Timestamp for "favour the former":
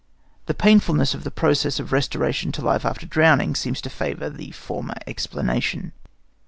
3.91-4.95